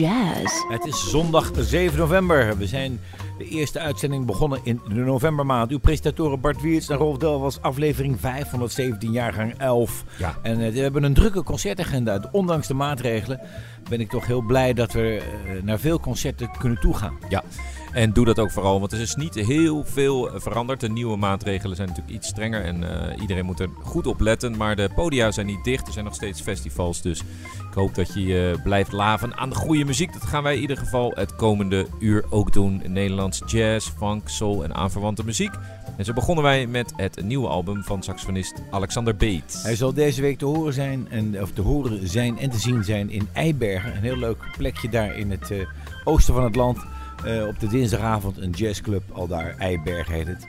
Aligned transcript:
Jazz. 0.00 0.64
Het 0.68 0.84
is 0.84 1.10
zondag 1.10 1.50
7 1.58 1.98
november. 1.98 2.58
We 2.58 2.66
zijn 2.66 3.00
de 3.38 3.44
eerste 3.44 3.78
uitzending 3.78 4.26
begonnen 4.26 4.60
in 4.62 4.80
de 4.88 4.94
novembermaand. 4.94 5.70
Uw 5.70 5.78
presentatoren 5.78 6.40
Bart 6.40 6.60
Wiertz 6.60 6.90
en 6.90 6.96
Rolf 6.96 7.16
Del 7.16 7.40
was 7.40 7.60
aflevering 7.60 8.20
517, 8.20 9.12
jaargang 9.12 9.54
11. 9.58 10.04
Ja. 10.18 10.38
En 10.42 10.60
eh, 10.60 10.72
we 10.72 10.78
hebben 10.78 11.02
een 11.02 11.14
drukke 11.14 11.42
concertagenda. 11.42 12.28
Ondanks 12.32 12.66
de 12.66 12.74
maatregelen 12.74 13.40
ben 13.88 14.00
ik 14.00 14.10
toch 14.10 14.26
heel 14.26 14.40
blij 14.42 14.72
dat 14.72 14.92
we 14.92 15.22
eh, 15.22 15.62
naar 15.62 15.78
veel 15.78 16.00
concerten 16.00 16.50
kunnen 16.58 16.80
toegaan. 16.80 17.18
Ja, 17.28 17.42
en 17.92 18.12
doe 18.12 18.24
dat 18.24 18.38
ook 18.38 18.50
vooral, 18.50 18.80
want 18.80 18.92
er 18.92 19.00
is 19.00 19.14
niet 19.14 19.34
heel 19.34 19.84
veel 19.84 20.30
eh, 20.30 20.40
veranderd. 20.40 20.80
De 20.80 20.88
nieuwe 20.88 21.16
maatregelen 21.16 21.76
zijn 21.76 21.88
natuurlijk 21.88 22.16
iets 22.16 22.28
strenger 22.28 22.64
en 22.64 23.10
eh, 23.12 23.20
iedereen 23.20 23.44
moet 23.44 23.60
er 23.60 23.68
goed 23.82 24.06
op 24.06 24.20
letten. 24.20 24.56
Maar 24.56 24.76
de 24.76 24.90
podia 24.94 25.30
zijn 25.30 25.46
niet 25.46 25.64
dicht, 25.64 25.86
er 25.86 25.92
zijn 25.92 26.04
nog 26.04 26.14
steeds 26.14 26.40
festivals. 26.40 27.02
Dus 27.02 27.20
ik 27.20 27.74
hoop 27.74 27.94
dat 27.94 28.14
je 28.14 28.24
je 28.24 28.60
blijft 28.62 28.92
laven 28.92 29.36
aan 29.36 29.48
de 29.48 29.54
goede 29.54 29.84
muziek. 29.84 30.12
Dat 30.12 30.22
gaan 30.22 30.42
wij 30.42 30.54
in 30.54 30.60
ieder 30.60 30.76
geval 30.76 31.12
het 31.14 31.36
komende 31.36 31.86
uur 31.98 32.24
ook 32.30 32.52
doen. 32.52 32.82
Nederlands 32.86 33.42
jazz, 33.46 33.90
funk, 33.98 34.28
soul 34.28 34.64
en 34.64 34.74
aanverwante 34.74 35.24
muziek. 35.24 35.52
En 35.96 36.04
zo 36.04 36.12
begonnen 36.12 36.44
wij 36.44 36.66
met 36.66 36.92
het 36.96 37.22
nieuwe 37.22 37.48
album 37.48 37.82
van 37.82 38.02
saxofonist 38.02 38.62
Alexander 38.70 39.16
Beet. 39.16 39.60
Hij 39.62 39.76
zal 39.76 39.94
deze 39.94 40.20
week 40.20 40.38
te 40.38 40.44
horen 40.44 40.72
zijn, 40.72 41.06
en, 41.10 41.42
of 41.42 41.50
te 41.50 41.62
horen 41.62 42.08
zijn 42.08 42.38
en 42.38 42.50
te 42.50 42.58
zien 42.58 42.84
zijn 42.84 43.10
in 43.10 43.28
Eibergen. 43.32 43.96
Een 43.96 44.02
heel 44.02 44.16
leuk 44.16 44.38
plekje 44.56 44.88
daar 44.88 45.16
in 45.16 45.30
het 45.30 45.50
eh, 45.50 45.58
oosten 46.04 46.34
van 46.34 46.44
het 46.44 46.56
land. 46.56 46.78
Eh, 47.24 47.46
op 47.46 47.60
de 47.60 47.66
dinsdagavond 47.66 48.38
een 48.38 48.50
jazzclub, 48.50 49.02
al 49.12 49.26
daar 49.26 49.54
Eibergen 49.58 50.14
heet 50.14 50.26
het. 50.26 50.48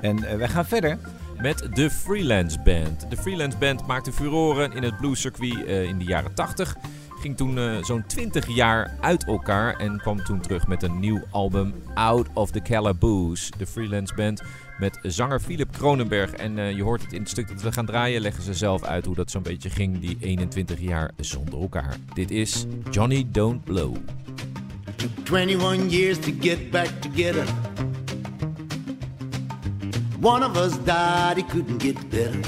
En 0.00 0.24
eh, 0.24 0.36
wij 0.36 0.48
gaan 0.48 0.66
verder. 0.66 0.98
met 1.42 1.68
de 1.74 1.90
Freelance 1.90 2.58
Band. 2.60 3.10
De 3.10 3.16
Freelance 3.16 3.56
Band 3.58 3.86
maakte 3.86 4.12
furoren 4.12 4.72
in 4.72 4.82
het 4.82 4.96
bluescircuit 4.96 5.64
eh 5.64 5.82
in 5.82 5.98
de 5.98 6.04
jaren 6.04 6.34
80. 6.34 6.76
Ging 7.20 7.36
toen 7.36 7.84
zo'n 7.84 8.06
20 8.06 8.54
jaar 8.54 8.96
uit 9.00 9.26
elkaar 9.26 9.76
en 9.76 9.98
kwam 9.98 10.24
toen 10.24 10.40
terug 10.40 10.66
met 10.66 10.82
een 10.82 10.98
nieuw 10.98 11.22
album 11.30 11.74
Out 11.94 12.26
of 12.34 12.50
the 12.50 12.62
Calaboose. 12.62 13.52
De 13.58 13.66
Freelance 13.66 14.14
Band 14.14 14.42
met 14.78 14.98
zanger 15.02 15.40
Philip 15.40 15.72
Kronenberg. 15.72 16.32
En 16.32 16.76
je 16.76 16.82
hoort 16.82 17.02
het 17.02 17.12
in 17.12 17.20
het 17.20 17.30
stuk 17.30 17.48
dat 17.48 17.62
we 17.62 17.72
gaan 17.72 17.86
draaien, 17.86 18.20
leggen 18.20 18.42
ze 18.42 18.54
zelf 18.54 18.84
uit 18.84 19.04
hoe 19.04 19.14
dat 19.14 19.30
zo'n 19.30 19.42
beetje 19.42 19.70
ging, 19.70 20.00
die 20.00 20.16
21 20.20 20.80
jaar 20.80 21.10
zonder 21.16 21.60
elkaar. 21.60 21.96
Dit 22.14 22.30
is 22.30 22.66
Johnny 22.90 23.26
Don't 23.30 23.64
Blow. 23.64 23.96
Took 24.98 25.24
21 25.24 25.90
years 25.90 26.18
to 26.18 26.32
get 26.32 26.72
back 26.72 27.00
together. 27.00 27.46
One 30.20 30.42
of 30.42 30.56
us 30.56 30.76
died, 30.78 31.36
he 31.36 31.44
couldn't 31.44 31.78
get 31.78 31.96
better. 32.10 32.42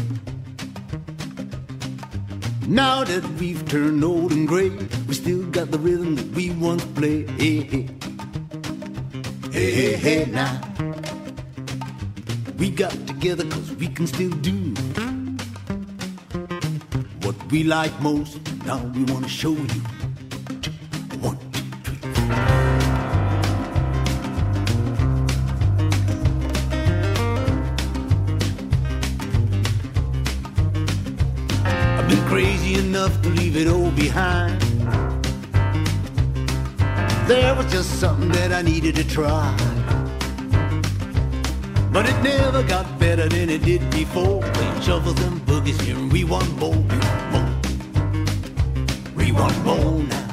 Now 2.66 3.04
that 3.04 3.24
we've 3.38 3.64
turned 3.68 4.02
old 4.02 4.32
and 4.32 4.48
gray, 4.48 4.70
we 5.06 5.14
still 5.14 5.44
got 5.46 5.70
the 5.70 5.78
rhythm 5.78 6.16
that 6.16 6.26
we 6.32 6.50
once 6.50 6.84
played. 6.84 7.30
Hey, 7.30 7.60
hey, 7.60 7.88
hey, 9.52 9.70
hey, 9.70 9.96
hey 9.96 10.24
now. 10.30 10.60
We 12.58 12.70
got 12.70 12.92
together 13.06 13.44
cause 13.44 13.70
we 13.76 13.86
can 13.86 14.08
still 14.08 14.30
do 14.30 14.74
what 17.22 17.36
we 17.52 17.62
like 17.62 17.94
most. 18.00 18.40
Now 18.66 18.84
we 18.94 19.04
wanna 19.04 19.28
show 19.28 19.52
you. 19.52 19.99
Enough 33.00 33.22
to 33.22 33.30
leave 33.30 33.56
it 33.56 33.66
all 33.66 33.90
behind. 33.92 34.60
There 37.26 37.54
was 37.54 37.72
just 37.72 37.98
something 37.98 38.28
that 38.32 38.52
I 38.52 38.60
needed 38.60 38.94
to 38.96 39.08
try. 39.08 39.56
But 41.90 42.06
it 42.10 42.22
never 42.22 42.62
got 42.62 42.98
better 42.98 43.26
than 43.26 43.48
it 43.48 43.62
did 43.62 43.88
before. 43.90 44.42
Playing 44.42 44.80
shuffles 44.82 45.18
and 45.22 45.40
boogies 45.46 45.80
here, 45.80 45.96
and 45.96 46.12
we 46.12 46.24
want 46.24 46.50
more, 46.58 46.76
we 46.76 46.98
want 47.06 47.32
more. 47.32 47.52
We 49.16 49.32
want 49.32 49.64
more 49.64 50.02
now. 50.02 50.29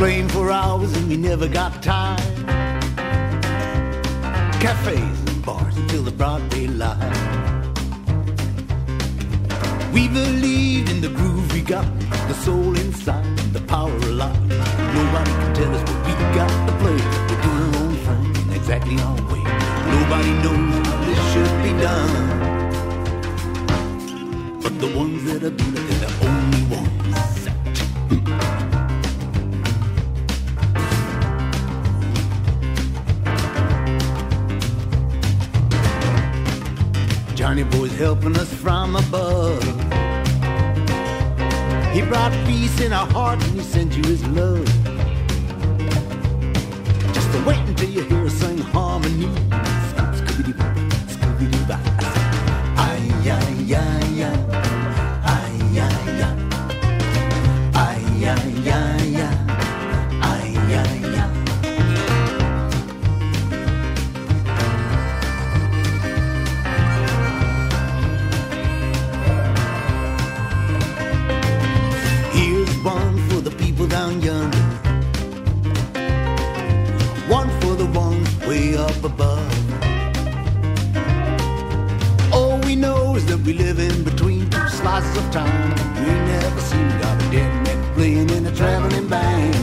Playing 0.00 0.28
for 0.30 0.50
hours 0.50 0.96
and 0.96 1.10
we 1.10 1.18
never 1.18 1.46
got 1.46 1.82
tired. 1.82 2.22
Cafes 4.58 5.18
and 5.28 5.44
bars 5.44 5.76
until 5.76 6.02
the 6.02 6.10
broad 6.10 6.48
daylight. 6.48 6.96
We 9.92 10.08
believed 10.08 10.88
in 10.88 11.02
the 11.02 11.10
groove 11.10 11.52
we 11.52 11.60
got, 11.60 11.84
the 12.28 12.32
soul 12.32 12.74
inside, 12.78 13.26
the 13.52 13.60
power 13.60 13.94
alive. 14.08 14.40
Nobody 14.48 15.32
can 15.32 15.54
tell 15.54 15.74
us 15.74 15.82
what 15.90 16.06
we 16.06 16.12
got 16.34 16.50
to 16.66 16.72
play. 16.80 16.98
We're 17.28 17.42
doing 17.44 17.62
our 17.68 17.82
own 17.82 17.94
thing, 18.06 18.54
exactly 18.56 18.96
our 19.00 19.20
way. 19.30 19.44
Nobody 19.96 20.32
knows 20.44 20.86
how 20.86 20.98
this 21.08 21.20
should 21.32 21.54
be 21.62 21.72
done. 21.86 22.14
But 24.62 24.74
the 24.80 24.88
ones 24.96 25.24
that 25.24 25.42
are 25.42 25.50
doing 25.50 25.89
helping 38.00 38.34
us 38.38 38.50
from 38.54 38.96
above. 38.96 39.62
He 41.92 42.00
brought 42.00 42.32
peace 42.46 42.80
in 42.80 42.94
our 42.94 43.06
heart 43.08 43.42
and 43.44 43.52
he 43.52 43.60
sent 43.60 43.94
you 43.94 44.02
his 44.04 44.26
love. 44.28 44.64
Just 47.12 47.28
wait 47.46 47.58
until 47.68 47.90
you 47.90 48.00
hear 48.04 48.24
us 48.24 48.32
sing 48.32 48.56
harmony. 48.72 49.28
Scooby-Doo, 50.18 50.54
Scooby-Doo, 51.14 51.74
ay, 52.78 53.02
ay, 53.26 53.36
ay, 53.36 53.74
ay, 53.74 53.99
two 85.12 85.20
of 85.20 85.30
time. 85.30 85.70
We 85.96 86.06
never 86.06 86.60
seem 86.60 86.88
to 86.90 86.98
got 86.98 87.22
a 87.22 87.30
dead 87.30 87.52
man 87.64 87.94
playing 87.94 88.30
in 88.30 88.46
a 88.46 88.54
traveling 88.54 89.08
band. 89.08 89.54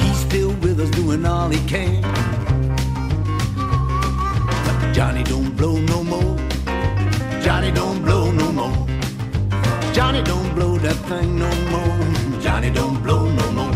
He's 0.00 0.18
still 0.18 0.52
with 0.62 0.80
us 0.80 0.90
doing 0.90 1.24
all 1.24 1.48
he 1.48 1.60
can. 1.68 2.02
But 4.66 4.92
Johnny 4.92 5.22
don't 5.22 5.56
blow 5.56 5.76
no 5.78 6.02
more. 6.02 6.36
Johnny 7.42 7.70
don't 7.70 8.02
blow 8.02 8.30
no 8.30 8.52
more. 8.52 8.86
Johnny 9.92 10.22
don't 10.22 10.54
blow 10.54 10.78
that 10.78 10.96
thing 11.08 11.38
no 11.38 11.50
more. 11.72 12.40
Johnny 12.40 12.70
don't 12.70 13.02
blow 13.02 13.28
no 13.30 13.52
more. 13.52 13.75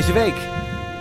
Deze 0.00 0.12
week 0.12 0.36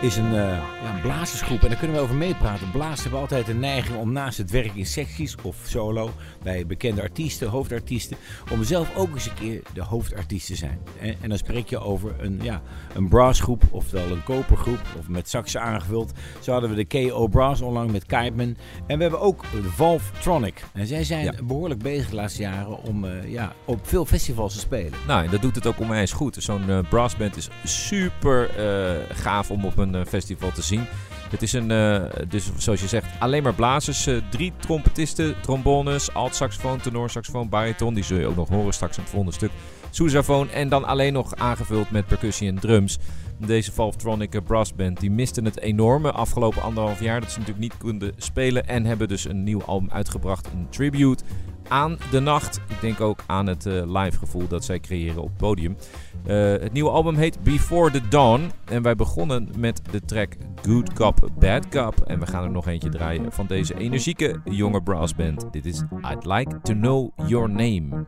is 0.01 0.17
een 0.17 0.35
eh, 0.35 0.68
blazersgroep. 1.01 1.61
En 1.63 1.69
daar 1.69 1.77
kunnen 1.77 1.97
we 1.97 2.03
over 2.03 2.15
meepraten. 2.15 2.71
Blazers 2.71 3.01
hebben 3.01 3.19
altijd 3.19 3.45
de 3.45 3.53
neiging 3.53 3.97
om 3.97 4.11
naast 4.11 4.37
het 4.37 4.51
werk 4.51 4.75
in 4.75 4.85
secties 4.85 5.35
of 5.41 5.55
solo, 5.63 6.11
bij 6.43 6.65
bekende 6.65 7.01
artiesten, 7.01 7.47
hoofdartiesten, 7.47 8.17
om 8.51 8.63
zelf 8.63 8.95
ook 8.95 9.13
eens 9.13 9.25
een 9.25 9.33
keer 9.33 9.61
de 9.73 9.83
hoofdartiest 9.83 10.47
te 10.47 10.55
zijn. 10.55 10.79
En, 11.01 11.15
en 11.21 11.29
dan 11.29 11.37
spreek 11.37 11.69
je 11.69 11.79
over 11.79 12.15
een, 12.19 12.39
ja, 12.41 12.61
een 12.95 13.07
brassgroep, 13.07 13.63
oftewel 13.71 14.11
een 14.11 14.23
kopergroep, 14.23 14.79
of 14.99 15.07
met 15.07 15.29
saxen 15.29 15.61
aangevuld. 15.61 16.11
Zo 16.39 16.51
hadden 16.51 16.69
we 16.69 16.85
de 16.85 17.09
KO 17.09 17.27
Brass 17.27 17.61
onlangs 17.61 17.91
met 17.91 18.05
Kiteman. 18.05 18.55
En 18.87 18.95
we 18.97 19.01
hebben 19.01 19.19
ook 19.21 19.45
Valvetronic. 19.89 20.63
En 20.73 20.87
zij 20.87 21.03
zijn 21.03 21.23
Ja. 21.23 21.33
behoorlijk 21.43 21.81
bezig 21.81 22.09
de 22.09 22.15
laatste 22.15 22.41
jaren 22.41 22.83
om 22.83 23.05
eh, 23.05 23.31
ja, 23.31 23.53
op 23.65 23.87
veel 23.87 24.05
festivals 24.05 24.53
te 24.53 24.59
spelen. 24.59 24.93
Nou, 25.07 25.23
en 25.25 25.31
dat 25.31 25.41
doet 25.41 25.55
het 25.55 25.67
ook 25.67 25.79
onwijs 25.79 26.11
goed. 26.11 26.35
Zo'n 26.39 26.69
eh, 26.69 26.79
brassband 26.89 27.37
is 27.37 27.49
super 27.63 28.49
eh, 28.49 28.95
gaaf 29.17 29.51
om 29.51 29.65
op 29.65 29.77
een 29.77 30.05
festival 30.05 30.51
te 30.51 30.61
zien. 30.61 30.87
Het 31.29 31.41
is 31.41 31.53
een, 31.53 31.71
eh, 31.71 32.03
dus 32.27 32.51
zoals 32.57 32.81
je 32.81 32.87
zegt, 32.87 33.07
alleen 33.19 33.43
maar 33.43 33.53
blazers. 33.53 34.07
eh, 34.07 34.15
drie 34.29 34.53
trompetisten, 34.57 35.35
trombones, 35.41 36.13
alt-saxofoon, 36.13 36.79
tenorsaxofoon, 36.79 37.49
bariton. 37.49 37.93
Die 37.93 38.03
zul 38.03 38.19
je 38.19 38.27
ook 38.27 38.35
nog 38.35 38.49
horen 38.49 38.73
straks 38.73 38.97
in 38.97 39.01
het 39.03 39.11
volgende 39.11 39.35
stuk. 39.35 39.51
Sousaphone 39.89 40.51
en 40.51 40.69
dan 40.69 40.83
alleen 40.83 41.13
nog 41.13 41.35
aangevuld 41.35 41.91
met 41.91 42.07
percussie 42.07 42.47
en 42.47 42.59
drums. 42.59 42.97
Deze 43.37 43.71
Valvetronic 43.71 44.43
brassband 44.43 44.99
die 44.99 45.11
miste 45.11 45.41
het 45.41 45.59
enorme 45.59 46.11
afgelopen 46.11 46.61
anderhalf 46.61 47.01
jaar. 47.01 47.21
Dat 47.21 47.31
ze 47.31 47.39
natuurlijk 47.39 47.65
niet 47.65 47.77
konden 47.77 48.13
spelen. 48.17 48.67
En 48.67 48.85
hebben 48.85 49.07
dus 49.07 49.25
een 49.25 49.43
nieuw 49.43 49.63
album 49.63 49.91
uitgebracht. 49.91 50.47
Een 50.53 50.67
tribute 50.69 51.23
aan 51.69 51.97
de 52.11 52.19
nacht. 52.19 52.61
Ik 52.67 52.81
denk 52.81 53.01
ook 53.01 53.19
aan 53.25 53.47
het 53.47 53.65
eh, 53.65 53.73
live 53.85 54.17
gevoel 54.17 54.47
dat 54.47 54.65
zij 54.65 54.79
creëren 54.79 55.21
op 55.21 55.27
het 55.27 55.37
podium. 55.37 55.77
Eh, 56.25 56.35
het 56.37 56.73
nieuwe 56.73 56.89
album 56.89 57.15
heet 57.15 57.43
Before 57.43 57.91
the 57.91 58.07
Dawn. 58.07 58.51
En 58.65 58.81
wij 58.81 58.95
begonnen 58.95 59.49
met 59.57 59.81
de 59.91 60.01
track 60.05 60.33
Good 60.61 60.93
Cop, 60.93 61.29
Bad 61.39 61.69
Cop. 61.69 62.01
En 62.05 62.19
we 62.19 62.27
gaan 62.27 62.43
er 62.43 62.51
nog 62.51 62.67
eentje 62.67 62.89
draaien 62.89 63.31
van 63.31 63.45
deze 63.45 63.79
energieke 63.79 64.41
jonge 64.43 64.81
brassband. 64.81 65.47
Dit 65.51 65.65
is 65.65 65.83
I'd 66.11 66.25
Like 66.25 66.61
to 66.61 66.73
Know 66.73 67.09
Your 67.27 67.49
Name. 67.49 68.05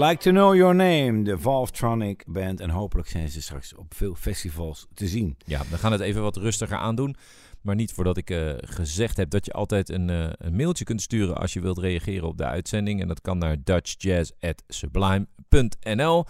Like 0.00 0.22
to 0.22 0.30
know 0.30 0.54
your 0.54 0.74
name, 0.74 1.22
de 1.22 1.38
Valvetronic 1.38 2.24
Band. 2.26 2.60
En 2.60 2.70
hopelijk 2.70 3.08
zijn 3.08 3.28
ze 3.28 3.42
straks 3.42 3.74
op 3.74 3.94
veel 3.94 4.14
festivals 4.14 4.86
te 4.94 5.06
zien. 5.06 5.36
Ja, 5.44 5.62
we 5.70 5.78
gaan 5.78 5.92
het 5.92 6.00
even 6.00 6.22
wat 6.22 6.36
rustiger 6.36 6.76
aandoen. 6.76 7.16
Maar 7.60 7.74
niet 7.74 7.92
voordat 7.92 8.16
ik 8.16 8.30
eh, 8.30 8.52
gezegd 8.60 9.16
heb 9.16 9.30
dat 9.30 9.44
je 9.44 9.52
altijd 9.52 9.88
een, 9.88 10.10
eh, 10.10 10.28
een 10.32 10.56
mailtje 10.56 10.84
kunt 10.84 11.02
sturen 11.02 11.36
als 11.36 11.52
je 11.52 11.60
wilt 11.60 11.78
reageren 11.78 12.28
op 12.28 12.36
de 12.36 12.44
uitzending. 12.44 13.00
En 13.00 13.08
dat 13.08 13.20
kan 13.20 13.38
naar 13.38 13.56
dutchjazz.sublime.nl. 13.64 16.24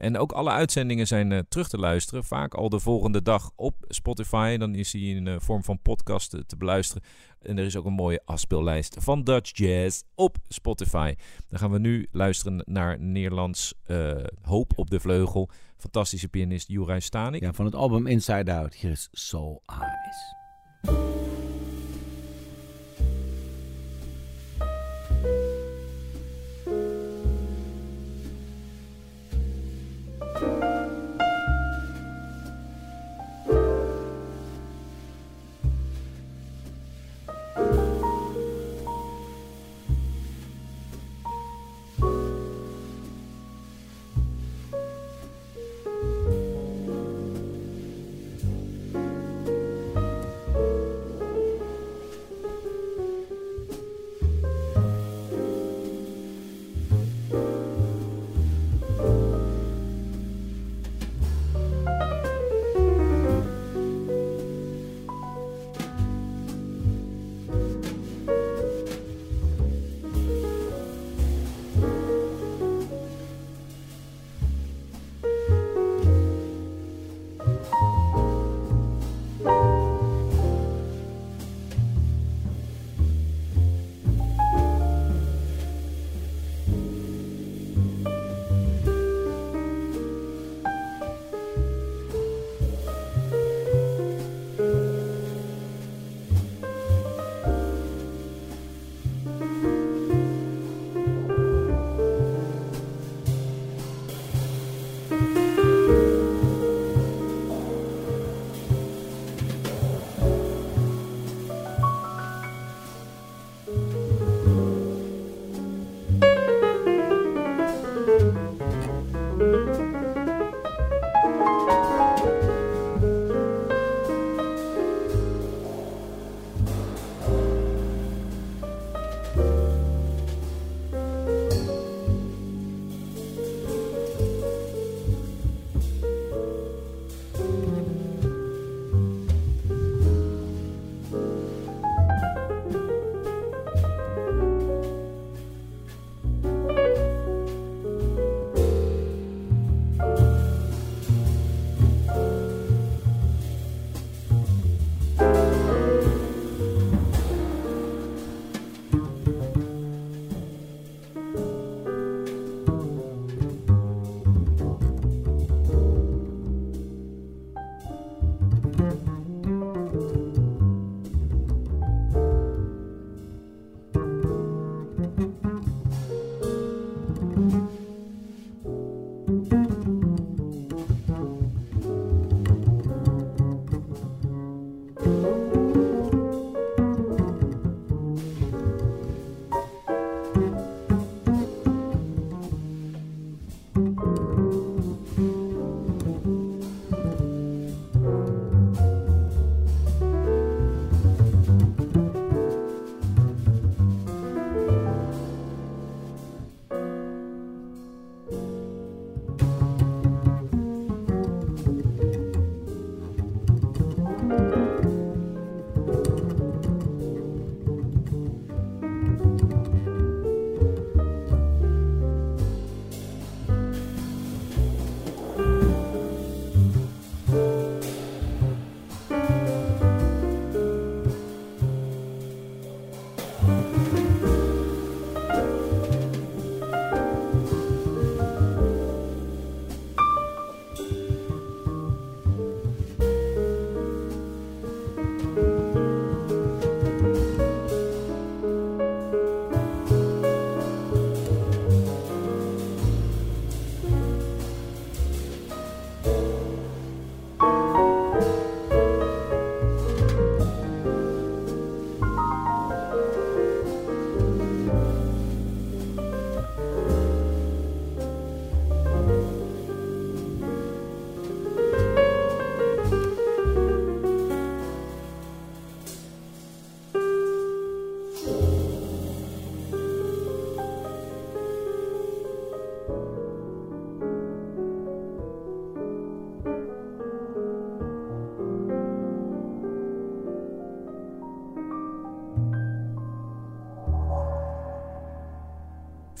En 0.00 0.18
ook 0.18 0.32
alle 0.32 0.50
uitzendingen 0.50 1.06
zijn 1.06 1.32
eh, 1.32 1.38
terug 1.48 1.68
te 1.68 1.78
luisteren. 1.78 2.24
Vaak 2.24 2.54
al 2.54 2.68
de 2.68 2.80
volgende 2.80 3.22
dag 3.22 3.50
op 3.56 3.74
Spotify. 3.88 4.56
Dan 4.56 4.74
is 4.74 4.92
hij 4.92 5.02
in 5.02 5.24
de 5.24 5.40
vorm 5.40 5.64
van 5.64 5.82
podcast 5.82 6.30
te 6.46 6.56
beluisteren. 6.56 7.02
En 7.40 7.58
er 7.58 7.64
is 7.64 7.76
ook 7.76 7.84
een 7.84 7.92
mooie 7.92 8.22
afspeellijst 8.24 8.96
van 8.98 9.24
Dutch 9.24 9.56
Jazz 9.56 10.02
op 10.14 10.36
Spotify. 10.48 11.14
Dan 11.48 11.58
gaan 11.58 11.70
we 11.70 11.78
nu 11.78 12.08
luisteren 12.12 12.62
naar 12.66 13.00
Nederlands 13.00 13.74
eh, 13.84 14.12
Hoop 14.42 14.72
op 14.76 14.90
de 14.90 15.00
Vleugel. 15.00 15.50
Fantastische 15.76 16.28
pianist 16.28 16.68
Juraj 16.68 17.00
Stanik. 17.00 17.40
Ja, 17.40 17.52
van 17.52 17.64
het 17.64 17.74
album 17.74 18.06
Inside 18.06 18.52
Out. 18.52 18.74
Hier 18.74 18.90
is 18.90 19.08
Soul 19.12 19.62
Eyes. 19.66 21.59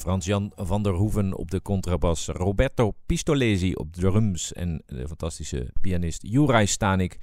Frans-Jan 0.00 0.52
van 0.56 0.82
der 0.82 0.92
Hoeven 0.92 1.36
op 1.36 1.50
de 1.50 1.62
contrabas. 1.62 2.26
Roberto 2.26 2.92
Pistolesi 3.06 3.74
op 3.74 3.94
de 3.94 4.00
drums. 4.00 4.52
En 4.52 4.82
de 4.86 5.06
fantastische 5.08 5.72
pianist 5.80 6.22
Juraj 6.22 6.66
Stanik. 6.66 7.18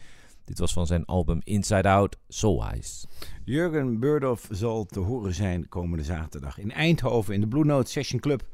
Dit 0.45 0.59
was 0.59 0.73
van 0.73 0.87
zijn 0.87 1.05
album 1.05 1.39
Inside 1.43 1.89
Out, 1.89 2.17
Soul 2.27 2.65
Eyes. 2.65 3.05
Jurgen 3.43 3.99
Burdoff 3.99 4.47
zal 4.51 4.85
te 4.85 4.99
horen 4.99 5.33
zijn 5.33 5.69
komende 5.69 6.03
zaterdag 6.03 6.57
in 6.57 6.71
Eindhoven 6.71 7.33
in 7.33 7.41
de 7.41 7.47
Blue 7.47 7.65
Note 7.65 7.91
Session 7.91 8.19
Club. 8.19 8.45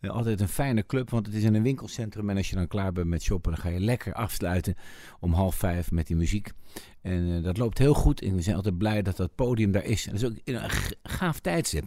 Eh, 0.00 0.10
altijd 0.10 0.40
een 0.40 0.48
fijne 0.48 0.86
club, 0.86 1.10
want 1.10 1.26
het 1.26 1.34
is 1.34 1.42
in 1.42 1.54
een 1.54 1.62
winkelcentrum. 1.62 2.30
En 2.30 2.36
als 2.36 2.50
je 2.50 2.56
dan 2.56 2.66
klaar 2.66 2.92
bent 2.92 3.06
met 3.06 3.22
shoppen, 3.22 3.52
dan 3.52 3.60
ga 3.60 3.68
je 3.68 3.80
lekker 3.80 4.12
afsluiten 4.12 4.74
om 5.20 5.32
half 5.32 5.54
vijf 5.54 5.90
met 5.90 6.06
die 6.06 6.16
muziek. 6.16 6.50
En 7.02 7.36
eh, 7.36 7.42
dat 7.42 7.56
loopt 7.58 7.78
heel 7.78 7.94
goed. 7.94 8.20
En 8.22 8.34
we 8.34 8.42
zijn 8.42 8.56
altijd 8.56 8.78
blij 8.78 9.02
dat 9.02 9.16
dat 9.16 9.34
podium 9.34 9.72
daar 9.72 9.84
is. 9.84 10.06
En 10.06 10.12
dat 10.12 10.20
is 10.22 10.28
ook 10.28 10.36
een 10.44 10.70
gaaf 11.02 11.40
tijdstip. 11.40 11.84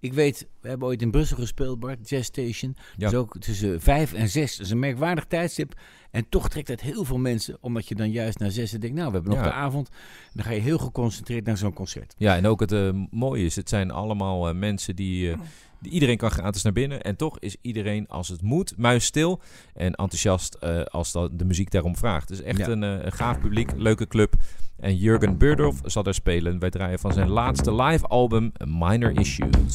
Ik 0.00 0.12
weet, 0.12 0.48
we 0.60 0.68
hebben 0.68 0.88
ooit 0.88 1.02
in 1.02 1.10
Brussel 1.10 1.36
gespeeld, 1.36 1.80
Bart, 1.80 2.08
Jazz 2.08 2.26
Station. 2.26 2.76
Ja. 2.96 3.08
Dus 3.08 3.18
ook 3.18 3.38
tussen 3.38 3.80
vijf 3.80 4.12
en 4.12 4.28
zes. 4.28 4.56
Dat 4.56 4.66
is 4.66 4.72
een 4.72 4.78
merkwaardig 4.78 5.24
tijdstip. 5.24 5.74
En 6.10 6.28
toch 6.28 6.48
trekt 6.48 6.66
dat 6.68 6.80
heel 6.80 7.04
veel 7.04 7.18
mensen, 7.18 7.56
omdat 7.60 7.88
je 7.88 7.94
dan 7.94 8.10
juist 8.10 8.38
na 8.38 8.48
zes 8.48 8.70
denkt, 8.70 8.96
nou, 8.96 9.08
we 9.08 9.14
hebben 9.14 9.32
nog 9.32 9.40
Ja. 9.40 9.46
de 9.48 9.52
avond. 9.52 9.88
Dan 10.32 10.44
ga 10.44 10.50
je 10.50 10.60
heel 10.60 10.78
geconcentreerd 10.78 11.44
naar 11.44 11.56
zo'n 11.56 11.72
concert. 11.72 12.14
Ja, 12.18 12.36
en 12.36 12.46
ook 12.46 12.60
het 12.60 12.72
eh, 12.72 12.90
mooie 13.10 13.44
is, 13.44 13.56
het 13.56 13.68
zijn 13.68 13.90
allemaal 13.90 14.48
eh, 14.48 14.54
mensen 14.54 14.96
die, 14.96 15.26
die... 15.26 15.36
Iedereen 15.82 16.16
kan 16.16 16.30
gratis 16.30 16.62
naar 16.62 16.72
binnen. 16.72 17.02
En 17.02 17.16
toch 17.16 17.38
is 17.38 17.56
iedereen, 17.60 18.08
als 18.08 18.28
het 18.28 18.42
moet, 18.42 18.74
muisstil. 18.76 19.40
En 19.74 19.94
enthousiast 19.94 20.54
eh, 20.54 20.82
als 20.82 21.12
dat 21.12 21.38
de 21.38 21.44
muziek 21.44 21.70
daarom 21.70 21.96
vraagt. 21.96 22.28
Dus 22.28 22.42
echt 22.42 22.58
Ja. 22.58 22.68
een, 22.68 22.82
eh, 22.82 23.04
een 23.04 23.12
gaaf 23.12 23.40
publiek, 23.40 23.70
leuke 23.76 24.06
club. 24.06 24.34
En 24.76 24.96
Jurgen 24.96 25.38
Burdoff 25.38 25.80
zal 25.84 26.02
daar 26.02 26.14
spelen. 26.14 26.58
Wij 26.58 26.70
draaien 26.70 26.98
van 26.98 27.12
zijn 27.12 27.28
laatste 27.28 27.74
live 27.74 28.06
album, 28.06 28.52
Minor 28.64 29.18
Issues. 29.18 29.74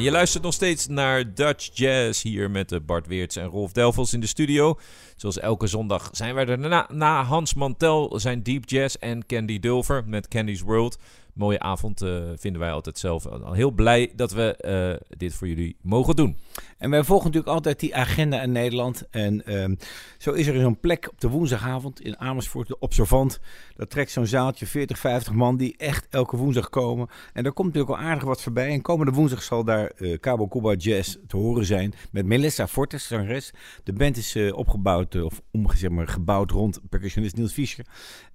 Je 0.00 0.10
luistert 0.10 0.42
nog 0.42 0.54
steeds 0.54 0.86
naar 0.86 1.34
Dutch 1.34 1.70
Jazz 1.72 2.22
hier 2.22 2.50
met 2.50 2.86
Bart 2.86 3.06
Weerts 3.06 3.36
en 3.36 3.46
Rolf 3.46 3.72
Delvels 3.72 4.12
in 4.12 4.20
de 4.20 4.26
studio. 4.26 4.78
Zoals 5.16 5.38
elke 5.38 5.66
zondag 5.66 6.08
zijn 6.12 6.34
wij 6.34 6.46
er 6.46 6.58
na, 6.58 6.88
na 6.92 7.24
Hans 7.24 7.54
Mantel, 7.54 8.20
zijn 8.20 8.42
Deep 8.42 8.68
Jazz 8.68 8.94
en 8.94 9.26
Candy 9.26 9.58
Dulver 9.58 10.04
met 10.06 10.28
Candy's 10.28 10.60
World. 10.60 10.98
Mooie 11.40 11.60
avond 11.60 12.02
eh, 12.02 12.22
vinden 12.36 12.60
wij 12.60 12.72
altijd 12.72 12.98
zelf. 12.98 13.26
Al 13.26 13.52
heel 13.52 13.70
blij 13.70 14.12
dat 14.16 14.32
we 14.32 14.56
eh, 14.56 15.16
dit 15.16 15.34
voor 15.34 15.48
jullie 15.48 15.76
mogen 15.82 16.16
doen. 16.16 16.36
En 16.78 16.90
wij 16.90 17.04
volgen 17.04 17.26
natuurlijk 17.26 17.52
altijd 17.54 17.80
die 17.80 17.96
agenda 17.96 18.42
in 18.42 18.52
Nederland. 18.52 19.08
En 19.10 19.46
ehm, 19.46 19.74
zo 20.18 20.32
is 20.32 20.46
er 20.46 20.60
zo'n 20.60 20.80
plek 20.80 21.08
op 21.10 21.20
de 21.20 21.28
woensdagavond 21.28 22.00
in 22.00 22.18
Amersfoort, 22.18 22.68
de 22.68 22.78
Observant. 22.78 23.40
Dat 23.76 23.90
trekt 23.90 24.10
zo'n 24.10 24.26
zaaltje 24.26 24.66
40, 24.66 24.98
50 24.98 25.32
man 25.32 25.56
die 25.56 25.74
echt 25.76 26.06
elke 26.10 26.36
woensdag 26.36 26.68
komen. 26.68 27.08
En 27.32 27.42
daar 27.42 27.52
komt 27.52 27.74
natuurlijk 27.74 28.00
al 28.00 28.06
aardig 28.06 28.24
wat 28.24 28.42
voorbij. 28.42 28.70
En 28.70 28.82
komende 28.82 29.12
woensdag 29.12 29.42
zal 29.42 29.64
daar 29.64 29.86
eh 29.86 30.18
Cabo 30.18 30.48
Cuba 30.48 30.74
Jazz 30.74 31.16
te 31.26 31.36
horen 31.36 31.64
zijn 31.64 31.94
met 32.10 32.26
Melissa 32.26 32.66
Fortes, 32.66 33.06
zangeres. 33.06 33.52
De 33.84 33.92
band 33.92 34.16
is 34.16 34.36
opgebouwd, 34.52 35.22
of 35.22 35.40
om, 35.50 35.66
zeg 35.74 35.90
maar, 35.90 36.08
gebouwd 36.08 36.50
rond 36.50 36.80
percussionist 36.88 37.36
Niels 37.36 37.52
Fischer. 37.52 37.86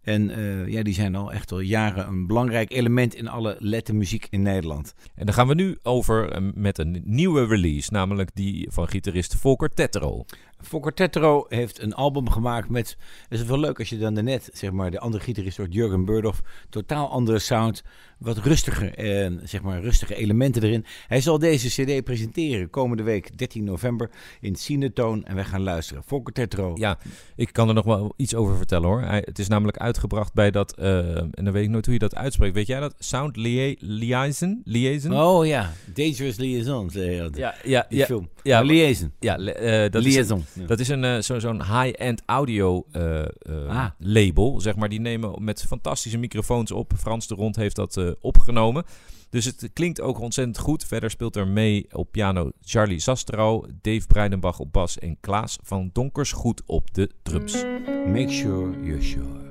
En 0.05 0.29
eh, 0.29 0.67
ja, 0.67 0.83
die 0.83 0.93
zijn 0.93 1.15
al 1.15 1.31
echt 1.31 1.51
al 1.51 1.59
jaren 1.59 2.07
een 2.07 2.27
belangrijk 2.27 2.71
element 2.71 3.15
in 3.15 3.27
alle 3.27 3.55
lettermuziek 3.59 4.27
in 4.29 4.41
Nederland. 4.41 4.93
En 5.15 5.25
dan 5.25 5.33
gaan 5.33 5.47
we 5.47 5.53
nu 5.53 5.77
over 5.83 6.31
eh, 6.31 6.41
met 6.53 6.77
een 6.77 7.01
nieuwe 7.05 7.45
release, 7.45 7.93
namelijk 7.93 8.29
die 8.33 8.67
van 8.71 8.87
gitarist 8.87 9.35
Volker 9.35 9.69
Tetro. 9.69 10.25
Fokker 10.65 10.93
Tetro 10.93 11.45
heeft 11.49 11.81
een 11.81 11.93
album 11.93 12.29
gemaakt 12.29 12.69
met... 12.69 12.97
Het 13.29 13.39
is 13.39 13.45
wel 13.45 13.59
leuk 13.59 13.79
als 13.79 13.89
je 13.89 13.97
dan 13.97 14.13
daarnet, 14.13 14.49
zeg 14.53 14.71
maar, 14.71 14.91
de 14.91 14.99
andere 14.99 15.23
gitarist 15.23 15.57
wordt 15.57 15.73
Jurgen 15.73 16.05
Burdoff. 16.05 16.41
Totaal 16.69 17.09
andere 17.09 17.39
sound, 17.39 17.83
wat 18.17 18.37
rustiger, 18.37 18.93
eh, 18.95 19.31
zeg 19.43 19.61
maar, 19.61 19.81
rustige 19.81 20.15
elementen 20.15 20.63
erin. 20.63 20.85
Hij 21.07 21.21
zal 21.21 21.39
deze 21.39 21.83
cd 21.83 22.03
presenteren 22.03 22.69
komende 22.69 23.03
week, 23.03 23.37
13 23.37 23.63
november, 23.63 24.09
in 24.41 24.55
Cinetoon. 24.55 25.25
En 25.25 25.35
wij 25.35 25.43
gaan 25.43 25.61
luisteren. 25.61 26.03
Fokker 26.03 26.33
Tetro. 26.33 26.71
Ja, 26.75 26.97
ik 27.35 27.53
kan 27.53 27.67
er 27.67 27.73
nog 27.73 27.85
wel 27.85 28.13
iets 28.17 28.35
over 28.35 28.57
vertellen 28.57 28.87
hoor. 28.87 29.01
Hij, 29.01 29.21
het 29.25 29.39
is 29.39 29.47
namelijk 29.47 29.77
uitgebracht 29.77 30.33
bij 30.33 30.51
dat, 30.51 30.75
eh, 30.77 31.17
en 31.17 31.31
dan 31.43 31.51
weet 31.51 31.63
ik 31.63 31.69
nooit 31.69 31.85
hoe 31.85 31.93
je 31.93 31.99
dat 31.99 32.15
uitspreekt. 32.15 32.55
Weet 32.55 32.67
jij 32.67 32.79
dat? 32.79 32.95
Sound 32.99 33.35
Lia- 33.35 33.75
Liaison? 33.79 34.61
Liaison? 34.63 35.13
Oh 35.21 35.45
ja, 35.45 35.71
Dangerous 35.93 36.37
Liaison, 36.37 36.89
zei 36.89 37.11
je 37.11 37.19
dat. 37.21 37.37
Ja, 37.37 37.55
ja, 37.63 37.85
Die 37.89 37.97
ja, 37.99 38.05
film. 38.05 38.29
ja, 38.43 38.61
Liaison. 38.61 39.11
ja 39.19 39.37
eh, 39.37 39.91
dat 39.91 40.05
is, 40.05 40.13
Liaison. 40.13 40.45
Ja. 40.55 40.65
Dat 40.65 40.79
is 40.79 40.87
een, 40.87 41.03
eh, 41.03 41.19
zo, 41.19 41.39
zo'n 41.39 41.63
high-end 41.63 42.21
audio 42.25 42.85
eh, 42.91 43.21
eh, 43.21 43.27
Ah. 43.67 43.85
label, 43.97 44.61
zeg 44.61 44.75
maar. 44.75 44.89
Die 44.89 44.99
nemen 44.99 45.43
met 45.43 45.63
fantastische 45.67 46.17
microfoons 46.17 46.71
op. 46.71 46.91
Frans 46.97 47.27
de 47.27 47.35
Rond 47.35 47.55
heeft 47.55 47.75
dat 47.75 47.97
eh, 47.97 48.09
opgenomen. 48.21 48.83
Dus 49.29 49.45
het 49.45 49.69
klinkt 49.73 50.01
ook 50.01 50.19
ontzettend 50.19 50.57
goed. 50.57 50.85
Verder 50.85 51.09
speelt 51.09 51.35
er 51.35 51.47
mee 51.47 51.85
op 51.91 52.11
piano 52.11 52.51
Charlie 52.61 52.99
Zastro, 52.99 53.65
Dave 53.81 54.07
Breidenbach 54.07 54.59
op 54.59 54.71
bas 54.73 54.99
en 54.99 55.17
Klaas 55.19 55.57
van 55.63 55.89
Donkers 55.93 56.31
goed 56.31 56.61
op 56.65 56.93
de 56.93 57.09
drums. 57.23 57.63
Make 58.07 58.31
sure 58.31 58.83
you're 58.83 59.01
sure. 59.03 59.44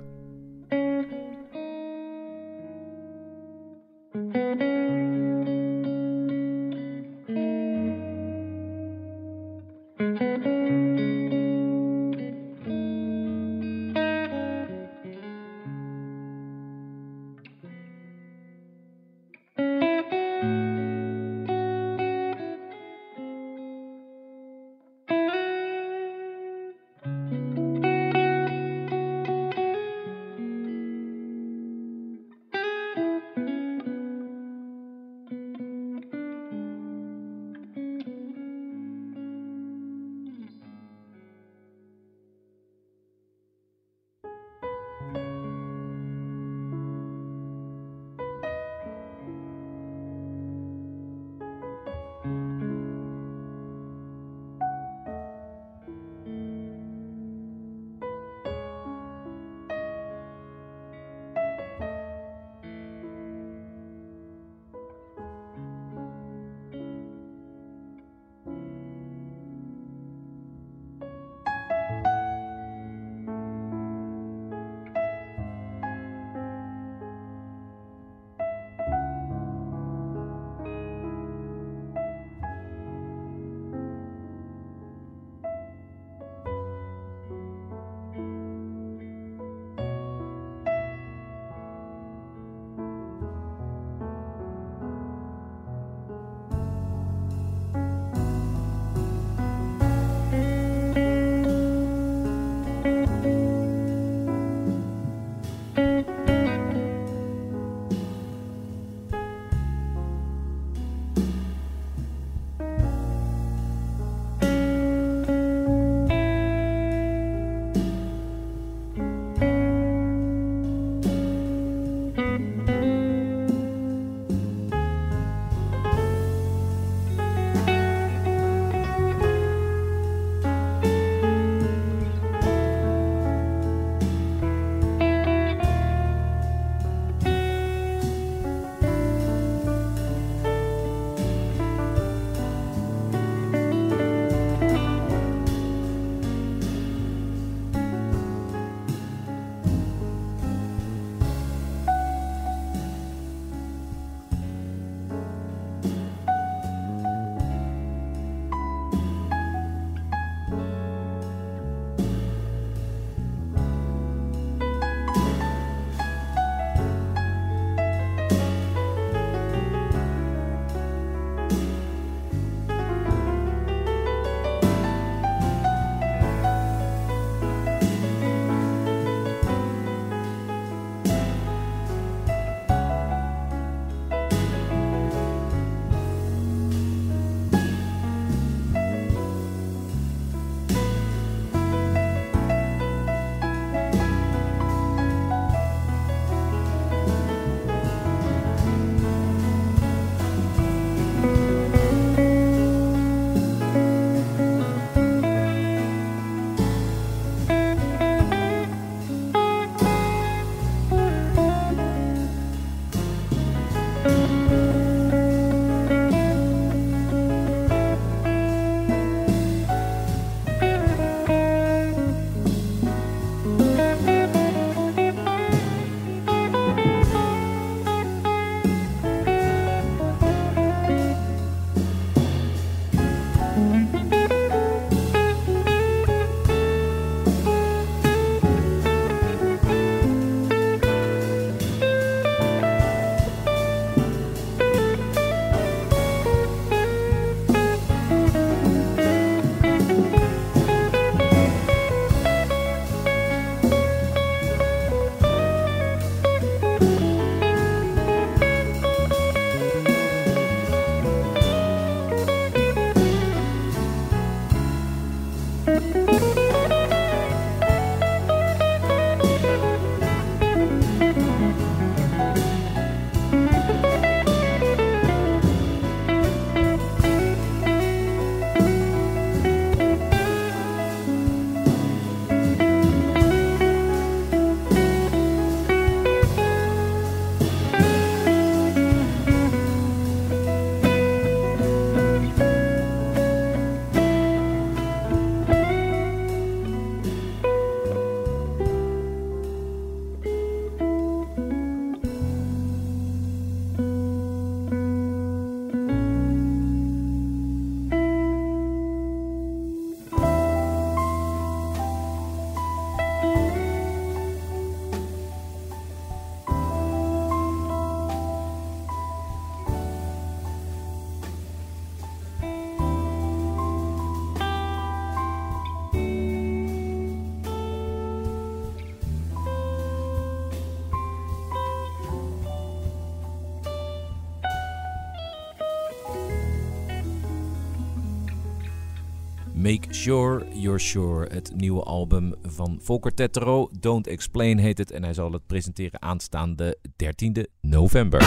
Make 339.64 339.94
Sure 339.94 340.46
You're 340.52 340.78
Sure, 340.78 341.26
het 341.34 341.52
nieuwe 341.56 341.82
album 341.82 342.34
van 342.42 342.78
Volker 342.82 343.14
Tetro. 343.14 343.68
Don't 343.80 344.06
Explain 344.06 344.58
heet 344.58 344.78
het 344.78 344.90
en 344.90 345.02
hij 345.02 345.14
zal 345.14 345.32
het 345.32 345.46
presenteren 345.46 346.02
aanstaande 346.02 346.78
13e 346.88 347.42
november. 347.60 348.22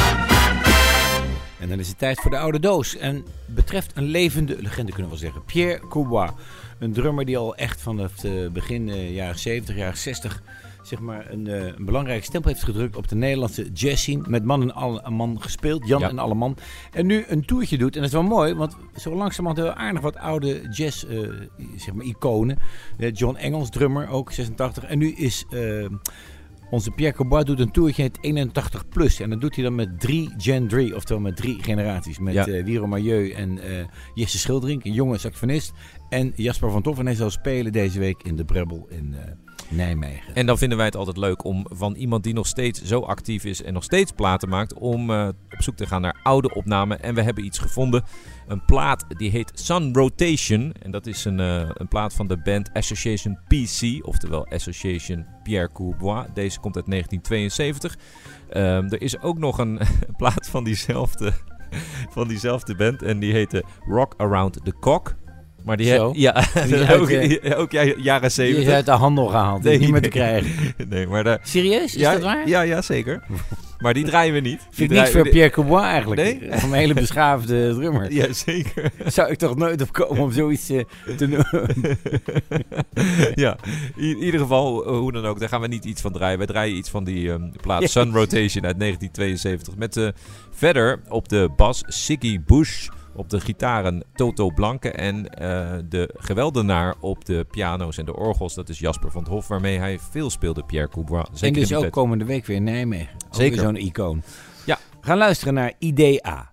En 1.60 1.70
dan 1.70 1.80
is 1.80 1.88
het 1.88 1.98
tijd 1.98 2.20
voor 2.20 2.32
de 2.32 2.38
oude 2.38 2.60
doos. 2.60 2.96
En 2.96 3.26
betreft 3.46 3.92
een 3.96 4.04
levende 4.04 4.62
legende 4.62 4.92
kunnen 4.92 5.12
we 5.12 5.18
wel 5.18 5.18
zeggen. 5.18 5.44
Pierre 5.46 5.88
Coubois. 5.88 6.32
Een 6.80 6.94
drummer 6.94 7.26
die 7.26 7.38
al 7.38 7.56
echt 7.56 7.82
vanaf 7.82 8.22
het 8.22 8.54
begin 8.54 8.90
eh, 8.90 9.16
jaren 9.16 9.40
70, 9.40 9.76
jaren 9.76 9.98
60 9.98 10.42
zeg 10.88 11.00
maar 11.00 11.32
een, 11.32 11.48
eh, 11.48 11.66
een 11.66 11.86
belangrijke 11.86 12.24
stempel 12.26 12.52
heeft 12.52 12.64
gedrukt 12.64 12.96
op 12.96 13.08
de 13.08 13.16
Nederlandse 13.16 13.72
jazz 13.74 14.02
scene. 14.02 14.24
Met 14.28 14.44
man 14.44 14.62
en 14.62 14.74
alle 14.74 15.10
man 15.10 15.42
gespeeld, 15.42 15.88
Jan 15.88 16.00
Ja. 16.00 16.10
en 16.10 16.20
Alleman. 16.20 16.58
En 16.92 17.06
nu 17.06 17.24
een 17.28 17.46
toertje 17.46 17.78
doet. 17.78 17.94
En 17.96 18.02
dat 18.02 18.10
is 18.10 18.16
wel 18.16 18.24
mooi, 18.24 18.54
want 18.54 18.76
zo 18.96 19.16
langzamerhand 19.16 19.66
heel 19.68 19.76
aardig 19.86 20.02
wat 20.02 20.16
oude 20.18 20.68
jazz 20.70 21.04
eh, 21.04 21.20
zeg 21.76 21.94
maar 21.94 22.06
iconen. 22.06 22.58
Eh, 22.98 23.12
John 23.14 23.36
Engels, 23.36 23.70
drummer, 23.70 24.08
ook 24.10 24.32
86. 24.32 24.84
En 24.84 24.98
nu 24.98 25.12
is... 25.12 25.46
onze 26.70 26.92
Pierre 26.92 27.16
Coubois 27.16 27.44
doet 27.46 27.60
een 27.60 27.72
toertje 27.72 28.04
het 28.04 28.18
81 28.22 28.88
plus. 28.88 29.20
En 29.20 29.30
dat 29.30 29.42
doet 29.42 29.56
hij 29.56 29.64
dan 29.64 29.76
met 29.76 30.00
drie 30.00 30.34
Gen 30.38 30.68
3, 30.68 30.96
oftewel 30.96 31.22
met 31.22 31.36
drie 31.36 31.64
generaties. 31.64 32.20
Met 32.20 32.34
Ja. 32.34 32.46
Wiro 32.46 32.88
Marieu 32.88 33.30
en 33.32 33.60
Jesse 34.14 34.38
Schildering, 34.38 34.86
een 34.86 34.94
jonge 34.94 35.18
saxofonist. 35.18 35.72
En 36.10 36.34
Jasper 36.36 36.72
van 36.72 36.82
Toff. 36.82 37.00
En 37.00 37.06
hij 37.06 37.16
zal 37.16 37.30
spelen 37.30 37.72
deze 37.72 38.00
week 38.00 38.24
in 38.24 38.36
de 38.36 38.46
Brebbel 38.46 38.88
in 38.90 39.16
En 40.34 40.46
dan 40.46 40.58
vinden 40.58 40.78
wij 40.78 40.86
het 40.86 40.96
altijd 40.96 41.18
leuk 41.18 41.44
om 41.44 41.66
van 41.70 41.96
iemand 41.96 42.24
die 42.24 42.34
nog 42.34 42.48
steeds 42.48 42.84
zo 42.84 43.00
actief 43.00 43.44
is 43.44 43.64
en 43.64 43.74
nog 43.74 43.84
steeds 43.84 44.12
platen 44.12 44.50
maakt, 44.50 44.74
om 44.74 45.12
eh, 45.12 45.28
op 45.28 45.62
zoek 45.62 45.76
te 45.76 45.86
gaan 45.86 46.02
naar 46.02 46.20
oude 46.24 46.54
opnamen. 46.54 47.02
En 47.02 47.16
we 47.16 47.22
hebben 47.22 47.46
iets 47.46 47.60
gevonden. 47.60 48.04
Een 48.48 48.66
plaat 48.66 49.06
die 49.08 49.30
heet 49.30 49.52
Sun 49.54 49.94
Rotation. 49.94 50.74
En 50.82 50.92
dat 50.92 51.08
is 51.08 51.26
een, 51.26 51.40
eh, 51.40 51.70
een 51.74 51.88
plaat 51.88 52.14
van 52.14 52.28
de 52.28 52.38
band 52.38 52.70
Association 52.74 53.40
PC, 53.48 54.06
oftewel 54.08 54.48
Association 54.48 55.26
Pierre 55.44 55.72
Coubois. 55.74 56.26
Deze 56.34 56.60
komt 56.60 56.76
uit 56.76 56.88
1972. 56.88 57.98
Ehm, 58.50 58.86
er 58.94 59.02
is 59.02 59.20
ook 59.20 59.38
nog 59.38 59.58
een, 59.58 59.80
plaat 60.18 60.48
van 60.48 60.64
diezelfde, 60.64 61.34
van 62.16 62.28
diezelfde 62.28 62.76
band 62.76 63.02
en 63.02 63.20
die 63.20 63.34
heette 63.34 63.64
Rock 63.86 64.14
Around 64.18 64.66
the 64.66 64.74
Cock. 64.80 65.16
Maar 65.68 65.78
die 65.78 65.88
Zo. 65.88 66.12
ja, 66.16 66.32
Die 66.68 66.76
uit, 66.76 67.00
ook, 67.00 67.10
eh, 67.10 67.60
ook 67.60 67.72
ja, 67.72 67.84
jaren 67.84 68.20
Die 68.20 68.28
is 68.28 68.34
70. 68.34 68.74
uit 68.74 68.86
de 68.86 68.92
handel 68.92 69.28
gehaald. 69.28 69.64
Die 69.64 69.72
is 69.72 69.80
niet 69.80 69.92
meer 69.92 70.02
te 70.02 70.10
krijgen. 70.10 70.52
nee, 70.90 71.08
maar 71.08 71.24
daar, 71.24 71.40
Serieus? 71.44 71.96
Is 71.96 72.02
ja, 72.02 72.12
dat 72.12 72.22
waar? 72.22 72.48
Ja, 72.48 72.62
ja, 72.62 72.82
zeker. 72.82 73.24
Maar 73.80 73.94
die 73.94 74.06
draaien 74.06 74.34
we 74.34 74.40
niet. 74.40 74.68
Vind 74.72 74.92
ik 74.92 74.98
niet 75.00 75.10
voor 75.10 75.30
Pierre 75.30 75.50
Coubois 75.50 75.84
eigenlijk. 75.84 76.22
Nee? 76.22 76.60
Van 76.60 76.70
een 76.70 76.78
hele 76.78 76.94
beschaafde 76.94 77.70
drummer. 77.78 78.14
Ja, 78.14 78.34
zeker. 78.34 78.92
Zou 79.06 79.32
ik 79.32 79.38
toch 79.38 79.56
nooit 79.56 79.82
op 79.82 79.94
komen 79.94 80.24
om 80.24 80.32
zoiets 80.32 80.70
eh, 80.70 80.84
te 81.18 81.28
doen? 81.28 81.46
ja, 83.36 83.58
in 83.96 84.18
ieder 84.18 84.40
geval, 84.40 84.86
eh, 84.86 84.98
hoe 84.98 85.12
dan 85.12 85.26
ook, 85.26 85.40
daar 85.40 85.50
gaan 85.50 85.62
we 85.62 85.68
niet 85.68 85.86
iets 85.86 86.02
van 86.02 86.12
draaien. 86.12 86.38
Wij 86.38 86.48
draaien 86.48 86.78
iets 86.78 86.90
van 86.90 87.04
die 87.04 87.32
ehm, 87.32 87.50
plaat 87.62 87.90
Sun 87.90 88.12
Rotation 88.14 88.66
uit 88.66 88.80
1972. 88.80 89.76
Met 89.76 89.98
eh, 89.98 90.08
verder 90.52 91.00
op 91.10 91.30
de 91.30 91.50
bas 91.56 91.84
Siggy 91.88 92.40
Bush, 92.46 92.88
op 93.18 93.30
de 93.30 93.40
gitaren 93.40 94.04
Toto 94.14 94.50
Blanke 94.50 94.92
en 94.92 95.30
eh, 95.30 95.78
de 95.90 96.16
geweldenaar 96.18 96.96
op 97.00 97.26
de 97.26 97.46
piano's 97.52 97.98
en 97.98 98.06
de 98.06 98.16
orgels. 98.16 98.54
Dat 98.54 98.70
is 98.70 98.80
Jasper 98.80 99.12
van 99.12 99.22
het 99.22 99.32
Hof, 99.32 99.48
waarmee 99.48 99.78
hij 99.78 100.00
veel 100.12 100.30
speelde, 100.30 100.64
Pierre 100.64 100.90
Coubois. 100.90 101.28
Zeker 101.34 101.62
en 101.62 101.68
dus 101.68 101.78
ook 101.78 101.92
komende 101.92 102.26
week 102.26 102.46
weer 102.46 102.56
in 102.56 102.64
Nijmegen. 102.64 103.18
Zeker. 103.32 103.60
zo'n 103.60 103.76
icoon. 103.76 104.24
Ja. 104.66 104.78
Gaan 105.02 105.18
luisteren 105.18 105.54
naar 105.54 105.74
IDA. 105.80 106.52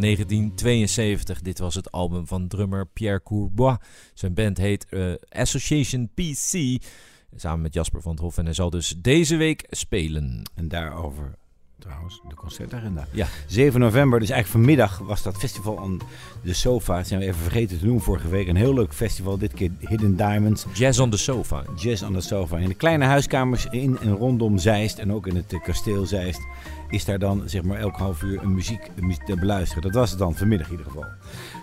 1972. 0.00 1.40
Dit 1.40 1.58
was 1.58 1.74
het 1.74 1.92
album 1.92 2.26
van 2.26 2.48
drummer 2.48 2.86
Pierre 2.86 3.22
Courbois. 3.22 3.76
Zijn 4.14 4.34
band 4.34 4.58
heet 4.58 4.86
eh, 4.88 5.12
Association 5.28 6.10
PC. 6.14 6.82
Samen 7.36 7.60
met 7.60 7.74
Jasper 7.74 8.02
van 8.02 8.12
het 8.12 8.20
Hof. 8.20 8.38
En 8.38 8.44
hij 8.44 8.54
zal 8.54 8.70
dus 8.70 8.94
deze 8.98 9.36
week 9.36 9.66
spelen. 9.70 10.50
En 10.54 10.68
daarover 10.68 11.38
trouwens 11.80 12.20
de 12.28 12.34
concertagenda. 12.34 13.06
Ja. 13.10 13.26
7 13.46 13.80
november, 13.80 14.20
dus 14.20 14.30
eigenlijk 14.30 14.64
vanmiddag, 14.64 14.98
was 14.98 15.22
dat 15.22 15.36
festival 15.36 15.78
aan 15.78 16.00
de 16.42 16.52
sofa. 16.52 16.96
Dat 16.96 17.06
zijn 17.06 17.20
we 17.20 17.26
even 17.26 17.40
vergeten 17.40 17.78
te 17.78 17.84
doen 17.84 18.00
vorige 18.00 18.28
week. 18.28 18.48
Een 18.48 18.56
heel 18.56 18.74
leuk 18.74 18.94
festival, 18.94 19.38
dit 19.38 19.54
keer 19.54 19.70
Hidden 19.78 20.16
Diamonds. 20.16 20.66
Jazz 20.74 20.98
on 20.98 21.10
the 21.10 21.16
Sofa. 21.16 21.64
Jazz 21.76 22.02
on 22.02 22.12
the 22.12 22.20
sofa. 22.20 22.58
In 22.58 22.68
de 22.68 22.74
kleine 22.74 23.04
huiskamers 23.04 23.66
in 23.66 23.98
en 23.98 24.12
rondom 24.12 24.58
Zeist 24.58 24.98
en 24.98 25.12
ook 25.12 25.26
in 25.26 25.36
het 25.36 25.52
eh, 25.52 25.62
kasteel 25.62 26.06
Zeist 26.06 26.40
is 26.90 27.04
daar 27.04 27.18
dan 27.18 27.42
zeg 27.46 27.62
maar 27.62 27.78
elk 27.78 27.96
half 27.96 28.22
uur 28.22 28.42
een 28.42 28.54
muziek, 28.54 28.90
te 29.26 29.36
beluisteren. 29.36 29.82
Dat 29.82 29.94
was 29.94 30.10
het 30.10 30.18
dan, 30.18 30.34
vanmiddag 30.34 30.66
in 30.66 30.72
ieder 30.72 30.86
geval. 30.86 31.04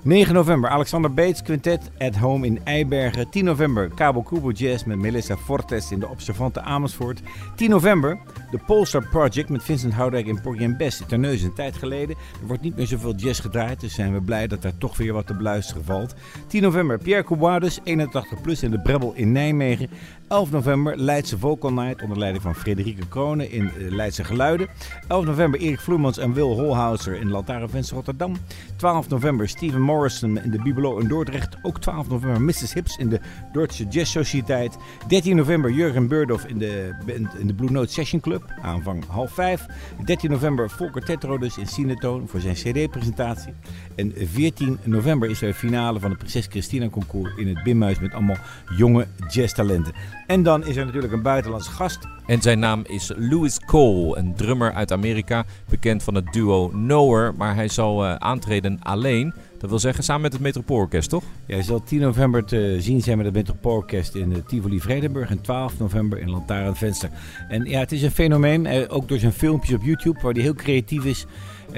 9 0.04 0.34
november, 0.34 0.70
Alexander 0.70 1.14
Beets 1.14 1.42
Quintet 1.42 1.92
at 1.98 2.16
Home 2.16 2.46
in 2.46 2.60
Eibergen. 2.64 3.30
10 3.30 3.44
november, 3.44 3.90
Cabo 3.96 4.24
Cubo 4.24 4.52
Jazz 4.52 4.84
met 4.84 4.98
Melissa 4.98 5.38
Fortes 5.38 5.92
in 5.92 6.00
de 6.00 6.08
Observante 6.08 6.62
Amersfoort. 6.62 7.22
10 7.56 7.70
november, 7.70 8.20
de 8.52 8.60
Polestar 8.66 9.08
Project 9.10 9.50
met 9.50 9.64
Vincent 9.64 9.94
Houdijk 9.94 10.28
en 10.28 10.42
Porgy 10.42 10.64
en 10.64 10.78
Bess. 10.78 11.02
Terneus 11.08 11.42
een 11.42 11.54
tijd 11.54 11.76
geleden. 11.76 12.16
Er 12.42 12.48
wordt 12.48 12.62
niet 12.62 12.76
meer 12.76 12.88
zoveel 12.88 13.16
jazz 13.16 13.42
gedraaid, 13.42 13.80
dus 13.80 13.94
zijn 13.94 14.14
we 14.14 14.22
blij 14.22 14.48
dat 14.48 14.62
daar 14.62 14.78
toch 14.78 14.98
weer 14.98 15.14
wat 15.14 15.28
te 15.28 15.34
beluisteren 15.34 15.84
valt. 15.84 16.16
10 16.48 16.62
november, 16.62 16.98
Pierre 16.98 17.24
Cobois, 17.24 17.80
81 17.84 18.42
plus 18.42 18.64
in 18.64 18.72
de 18.72 18.80
Brebbel 18.80 19.14
in 19.16 19.32
Nijmegen. 19.32 19.90
11 20.28 20.52
november, 20.52 20.98
Leidse 20.98 21.38
Vocal 21.38 21.74
Night 21.74 22.02
onder 22.02 22.18
leiding 22.18 22.44
van 22.44 22.56
Frederike 22.56 23.08
Kronen 23.08 23.52
in 23.52 23.70
eh, 23.70 23.92
Leidse 23.92 24.24
Geluiden. 24.24 24.68
11 25.08 25.26
november, 25.26 25.60
Erik 25.60 25.80
Vloemans 25.80 26.18
en 26.18 26.34
Wil 26.34 26.60
Holhouser 26.60 27.16
in 27.16 27.30
Lantaarnvenster 27.30 27.96
Rotterdam. 27.96 28.38
12 28.76 29.10
november, 29.10 29.50
Steven 29.50 29.82
Morrison 29.82 30.44
in 30.44 30.52
de 30.52 30.62
Bibelo 30.62 30.98
in 30.98 31.08
Dordrecht. 31.08 31.58
Ook 31.62 31.80
12 31.80 32.10
november, 32.10 32.42
Mrs. 32.42 32.74
Hips 32.74 32.98
in 32.98 33.10
de 33.10 33.20
Dordtse 33.54 33.86
Jazz 33.88 34.12
Sociëteit. 34.12 34.78
13 35.08 35.36
november, 35.36 35.72
Jurgen 35.72 36.08
Burdoff 36.08 36.46
in 36.46 36.58
de, 36.58 36.94
in 37.38 37.48
de 37.48 37.54
Blue 37.54 37.72
Note 37.72 37.92
Session 37.92 38.22
Club. 38.22 38.44
Aanvang 38.62 39.04
half 39.08 39.32
5. 39.32 39.66
13 40.06 40.32
november, 40.32 40.70
Volker 40.70 41.06
Tetro 41.06 41.38
dus 41.38 41.58
in 41.58 41.68
Cinetoon 41.68 42.28
voor 42.28 42.40
zijn 42.40 42.56
CD-presentatie. 42.56 43.54
En 43.96 44.14
14 44.16 44.78
november 44.84 45.30
is 45.30 45.42
er 45.42 45.54
finale 45.54 46.00
van 46.00 46.10
de 46.10 46.16
Prinses 46.16 46.48
Christina 46.50 46.90
Concours 46.90 47.36
in 47.36 47.48
het 47.48 47.64
Bimhuis 47.64 48.00
met 48.00 48.14
allemaal 48.14 48.38
jonge 48.78 49.08
jazztalenten. 49.28 49.94
En 50.28 50.44
dan 50.44 50.66
is 50.66 50.76
er 50.76 50.86
natuurlijk 50.86 51.14
een 51.14 51.22
buitenlandse 51.22 51.72
gast. 51.72 52.00
En 52.26 52.42
zijn 52.42 52.60
naam 52.60 52.84
is 52.88 53.12
Louis 53.16 53.60
Cole, 53.60 54.18
een 54.18 54.36
drummer 54.36 54.74
uit 54.74 54.92
Amerika, 54.92 55.46
bekend 55.70 56.04
van 56.04 56.16
het 56.16 56.34
duo 56.34 56.68
Knower. 56.68 57.34
Maar 57.36 57.56
hij 57.56 57.68
zal 57.68 58.06
eh, 58.06 58.16
aantreden 58.16 58.80
alleen. 58.84 59.34
Dat 59.58 59.70
wil 59.70 59.80
zeggen 59.80 60.04
samen 60.04 60.22
met 60.22 60.34
het 60.34 60.42
Metropoolorkest, 60.42 61.10
toch? 61.10 61.24
Ja, 61.46 61.54
hij 61.54 61.64
zal 61.64 61.84
10 61.84 62.00
november 62.00 62.46
te 62.46 62.76
zien 62.80 63.02
zijn 63.02 63.18
met 63.18 63.26
het 63.26 63.36
Metropoolorkest 63.36 64.16
in 64.16 64.30
de 64.30 64.44
Tivoli 64.44 64.80
Vredenburg. 64.80 65.30
En 65.30 65.42
12 65.42 65.80
november 65.80 66.20
in 66.20 66.30
Lantaarnvenster. 66.30 67.10
En 67.50 67.66
ja, 67.66 67.80
het 67.80 67.92
is 67.92 68.02
een 68.02 68.12
fenomeen, 68.12 68.66
eh, 68.66 68.84
ook 68.88 69.08
door 69.08 69.20
zijn 69.20 69.34
filmpjes 69.34 69.76
op 69.76 69.84
YouTube, 69.84 70.20
waar 70.22 70.34
hij 70.34 70.42
heel 70.42 70.54
creatief 70.54 71.06
is. 71.06 71.26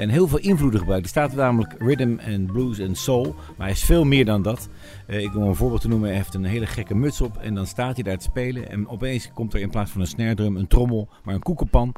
En 0.00 0.08
heel 0.08 0.28
veel 0.28 0.38
invloeden 0.38 0.80
gebruikt. 0.80 1.04
Er 1.04 1.10
staat 1.10 1.34
namelijk 1.34 1.74
rhythm 1.78 2.16
en 2.18 2.46
blues 2.46 2.78
en 2.78 2.94
soul. 2.94 3.34
Maar 3.56 3.66
hij 3.66 3.76
is 3.76 3.84
veel 3.84 4.04
meer 4.04 4.24
dan 4.24 4.42
dat. 4.42 4.68
Eh, 5.06 5.22
ik 5.22 5.32
wil 5.32 5.42
een 5.42 5.54
voorbeeld 5.54 5.80
te 5.80 5.88
noemen. 5.88 6.08
Hij 6.08 6.16
heeft 6.16 6.34
een 6.34 6.44
hele 6.44 6.66
gekke 6.66 6.94
muts 6.94 7.20
op. 7.20 7.36
En 7.36 7.54
dan 7.54 7.66
staat 7.66 7.94
hij 7.94 8.02
daar 8.02 8.18
te 8.18 8.24
spelen. 8.24 8.70
En 8.70 8.88
opeens 8.88 9.30
komt 9.34 9.54
er 9.54 9.60
in 9.60 9.70
plaats 9.70 9.90
van 9.90 10.00
een 10.00 10.06
snare 10.06 10.34
drum 10.34 10.56
een 10.56 10.66
trommel, 10.66 11.08
maar 11.24 11.34
een 11.34 11.42
koekenpan. 11.42 11.94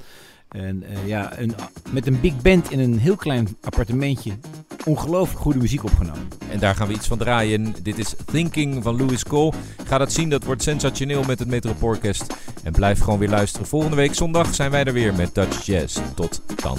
En 0.48 0.82
eh, 0.82 1.06
ja, 1.06 1.38
een, 1.38 1.54
met 1.90 2.06
een 2.06 2.20
big 2.20 2.42
band 2.42 2.70
in 2.70 2.78
een 2.78 2.98
heel 2.98 3.16
klein 3.16 3.56
appartementje. 3.60 4.32
Ongelooflijk 4.84 5.40
goede 5.40 5.58
muziek 5.58 5.84
opgenomen. 5.84 6.28
En 6.50 6.58
daar 6.58 6.74
gaan 6.74 6.88
we 6.88 6.94
iets 6.94 7.06
van 7.06 7.18
draaien. 7.18 7.74
Dit 7.82 7.98
is 7.98 8.14
Thinking 8.24 8.82
van 8.82 8.96
Louis 8.96 9.24
Cole. 9.24 9.52
Ga 9.84 9.98
dat 9.98 10.12
zien, 10.12 10.28
dat 10.28 10.44
wordt 10.44 10.62
sensationeel 10.62 11.22
met 11.22 11.38
het 11.38 11.48
Metropoolorkest. 11.48 12.36
En 12.62 12.72
blijf 12.72 13.00
gewoon 13.00 13.18
weer 13.18 13.28
luisteren. 13.28 13.66
Volgende 13.66 13.96
week 13.96 14.14
zondag 14.14 14.54
zijn 14.54 14.70
wij 14.70 14.84
er 14.84 14.92
weer 14.92 15.14
met 15.14 15.34
Dutch 15.34 15.66
Jazz. 15.66 16.00
Tot 16.14 16.42
dan. 16.62 16.78